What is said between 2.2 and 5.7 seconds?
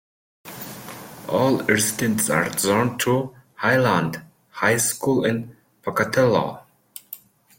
are zoned to Highland High School in